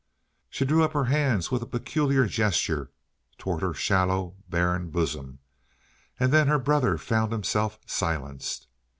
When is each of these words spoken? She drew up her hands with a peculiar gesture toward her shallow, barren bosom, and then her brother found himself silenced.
She 0.49 0.65
drew 0.65 0.83
up 0.83 0.93
her 0.93 1.03
hands 1.03 1.51
with 1.51 1.61
a 1.61 1.67
peculiar 1.67 2.25
gesture 2.25 2.89
toward 3.37 3.61
her 3.61 3.75
shallow, 3.75 4.33
barren 4.49 4.89
bosom, 4.89 5.37
and 6.19 6.33
then 6.33 6.47
her 6.47 6.57
brother 6.57 6.97
found 6.97 7.31
himself 7.31 7.77
silenced. 7.85 8.65